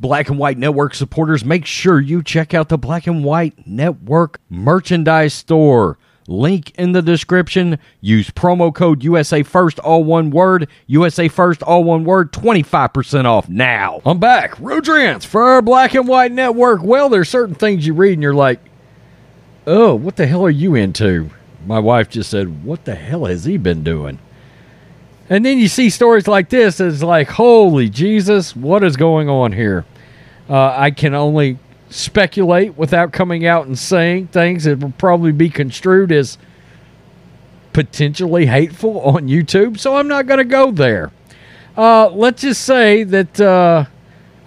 [0.00, 4.40] Black and White Network supporters, make sure you check out the Black and White Network
[4.48, 5.98] merchandise store.
[6.26, 7.78] Link in the description.
[8.00, 10.68] Use promo code USA First, all one word.
[10.86, 12.32] USA First, all one word.
[12.32, 14.00] 25% off now.
[14.06, 14.58] I'm back.
[14.58, 16.82] Rodrance for Black and White Network.
[16.82, 18.60] Well, there's certain things you read and you're like,
[19.66, 21.28] oh, what the hell are you into?
[21.66, 24.18] My wife just said, what the hell has he been doing?
[25.28, 26.80] And then you see stories like this.
[26.80, 29.84] It's like, holy Jesus, what is going on here?
[30.50, 31.58] Uh, I can only
[31.90, 36.38] speculate without coming out and saying things that will probably be construed as
[37.72, 39.78] potentially hateful on YouTube.
[39.78, 41.12] So I'm not going to go there.
[41.76, 43.84] Uh, let's just say that uh,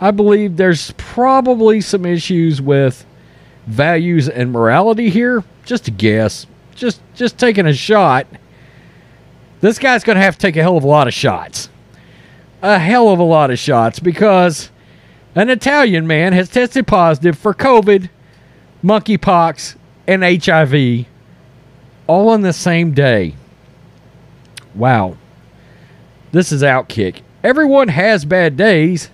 [0.02, 3.06] I believe there's probably some issues with
[3.66, 5.44] values and morality here.
[5.64, 6.46] Just a guess.
[6.76, 8.28] Just just taking a shot.
[9.62, 11.70] This guy's going to have to take a hell of a lot of shots.
[12.62, 14.70] A hell of a lot of shots because
[15.36, 18.10] an Italian man has tested positive for COVID,
[18.84, 19.76] monkeypox,
[20.08, 21.08] and HIV
[22.08, 23.36] all on the same day.
[24.76, 25.18] Wow.
[26.32, 27.22] This is Outkick.
[27.44, 29.10] Everyone has bad days,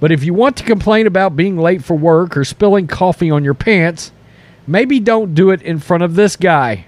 [0.00, 3.44] but if you want to complain about being late for work or spilling coffee on
[3.44, 4.12] your pants,
[4.66, 6.86] maybe don't do it in front of this guy.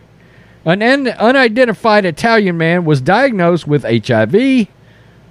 [0.64, 4.68] An un- unidentified Italian man was diagnosed with HIV,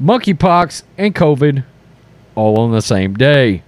[0.02, 1.64] monkeypox, and COVID
[2.36, 3.64] all on the same day.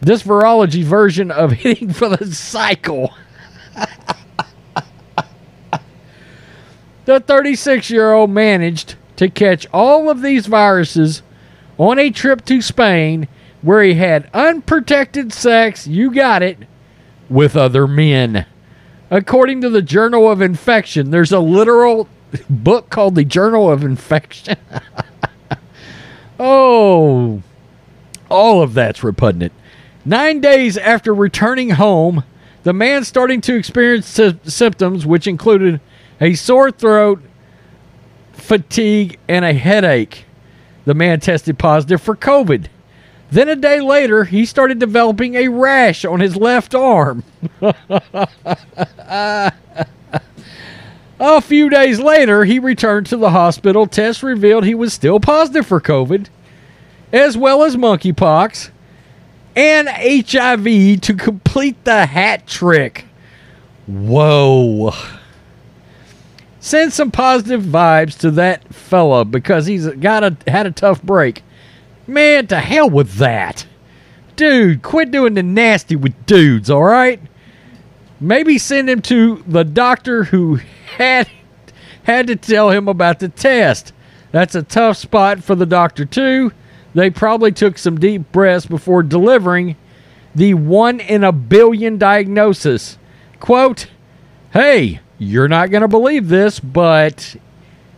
[0.00, 3.12] This virology version of hitting for the cycle.
[7.04, 11.22] the 36 year old managed to catch all of these viruses
[11.76, 13.28] on a trip to Spain
[13.62, 16.58] where he had unprotected sex, you got it,
[17.28, 18.46] with other men.
[19.10, 22.08] According to the Journal of Infection, there's a literal
[22.50, 24.56] book called the Journal of Infection.
[26.38, 27.42] oh,
[28.30, 29.52] all of that's repugnant.
[30.04, 32.24] Nine days after returning home,
[32.62, 35.80] the man starting to experience sy- symptoms, which included
[36.20, 37.22] a sore throat,
[38.32, 40.24] fatigue, and a headache.
[40.84, 42.66] The man tested positive for COVID.
[43.30, 47.24] Then a day later, he started developing a rash on his left arm.
[47.60, 49.52] a
[51.42, 53.86] few days later, he returned to the hospital.
[53.86, 56.28] Tests revealed he was still positive for COVID,
[57.12, 58.70] as well as monkeypox
[59.56, 63.06] and HIV to complete the hat trick.
[63.86, 64.92] Whoa.
[66.60, 71.42] Send some positive vibes to that fella because he's got a had a tough break.
[72.06, 73.66] Man, to hell with that.
[74.36, 77.20] Dude, quit doing the nasty with dudes, all right?
[78.20, 80.60] Maybe send him to the doctor who
[80.96, 81.28] had
[82.04, 83.92] had to tell him about the test.
[84.30, 86.52] That's a tough spot for the doctor too.
[86.94, 89.76] They probably took some deep breaths before delivering
[90.34, 92.98] the one in a billion diagnosis.
[93.40, 93.88] Quote,
[94.52, 97.36] Hey, you're not going to believe this, but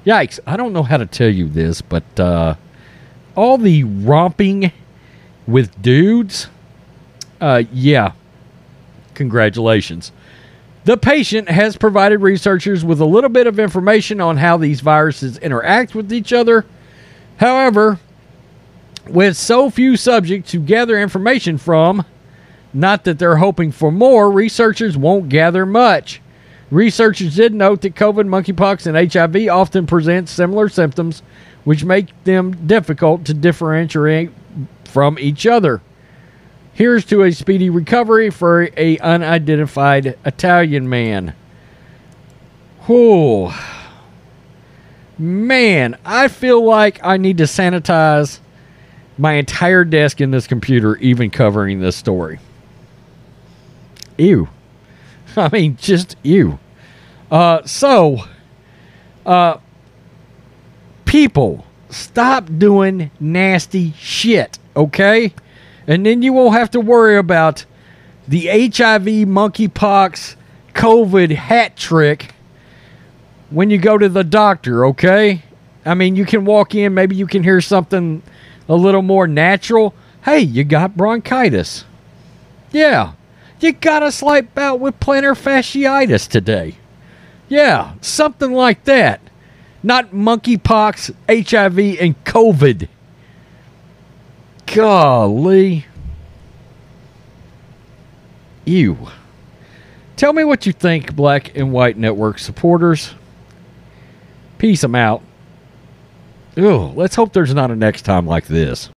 [0.05, 0.41] yikes.
[0.47, 2.55] I don't know how to tell you this, but uh,
[3.37, 4.73] all the romping
[5.47, 6.49] with dudes,
[7.41, 8.13] uh, yeah,
[9.15, 10.13] congratulations.
[10.85, 15.37] The patient has provided researchers with a little bit of information on how these viruses
[15.39, 16.65] interact with each other.
[17.37, 17.99] However,
[19.11, 22.05] with so few subjects to gather information from,
[22.73, 26.21] not that they're hoping for more, researchers won't gather much.
[26.71, 31.23] Researchers did note that COVID, monkeypox, and HIV often present similar symptoms,
[31.65, 34.31] which make them difficult to differentiate
[34.85, 35.81] from each other.
[36.73, 41.35] Here's to a speedy recovery for a unidentified Italian man.
[42.87, 43.53] Whew.
[45.19, 48.39] Man, I feel like I need to sanitize
[49.21, 52.39] my entire desk in this computer, even covering this story.
[54.17, 54.49] Ew.
[55.37, 56.59] I mean, just ew.
[57.31, 58.25] Uh, so,
[59.27, 59.59] uh,
[61.05, 65.35] people, stop doing nasty shit, okay?
[65.87, 67.67] And then you won't have to worry about
[68.27, 70.37] the HIV, monkeypox,
[70.73, 72.33] COVID hat trick
[73.51, 75.43] when you go to the doctor, okay?
[75.85, 78.23] I mean, you can walk in, maybe you can hear something
[78.71, 79.93] a little more natural.
[80.25, 81.85] Hey, you got bronchitis.
[82.71, 83.15] Yeah,
[83.59, 86.77] you got a slight bout with plantar fasciitis today.
[87.49, 89.21] Yeah, something like that.
[89.83, 92.89] Not monkeypox, HIV, and COVID.
[94.67, 95.87] Golly.
[98.67, 99.09] Ew.
[100.15, 103.15] Tell me what you think, Black and White Network supporters.
[104.59, 105.23] Peace, I'm out.
[106.57, 108.91] Ugh, let's hope there's not a next time like this.